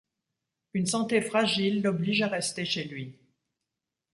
Une 0.73 0.87
santé 0.87 1.21
fragile 1.21 1.83
l'oblige 1.83 2.23
à 2.23 2.27
rester 2.27 2.65
chez 2.65 2.85
lui. 2.85 3.19